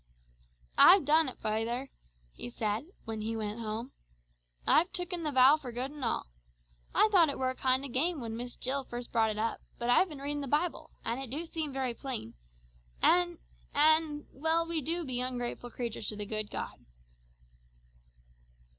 "I've 0.79 1.05
done 1.05 1.29
it 1.29 1.37
fayther," 1.37 1.89
he 2.31 2.49
said 2.49 2.87
when 3.05 3.21
he 3.21 3.37
went 3.37 3.59
home, 3.59 3.91
"I've 4.65 4.91
tooken 4.91 5.21
the 5.23 5.31
vow 5.31 5.57
for 5.57 5.71
good 5.71 5.91
and 5.91 6.03
all. 6.03 6.25
I 6.91 7.07
thought 7.11 7.29
it 7.29 7.37
were 7.37 7.51
a 7.51 7.55
kind 7.55 7.85
o' 7.85 7.87
game 7.87 8.19
when 8.19 8.35
Miss 8.35 8.55
Jill 8.55 8.83
first 8.83 9.11
brought 9.11 9.29
it 9.29 9.37
up, 9.37 9.61
but 9.77 9.91
I've 9.91 10.09
been 10.09 10.17
readin' 10.17 10.41
the 10.41 10.47
Bible, 10.47 10.89
an' 11.05 11.19
it 11.19 11.29
do 11.29 11.45
seem 11.45 11.71
very 11.71 11.93
plain, 11.93 12.33
an' 13.03 13.37
an' 13.75 14.25
well 14.33 14.65
we 14.67 14.81
do 14.81 15.05
be 15.05 15.21
ungrateful 15.21 15.69
creatures 15.69 16.09
to 16.09 16.15
the 16.15 16.25
good 16.25 16.49
God!" 16.49 16.83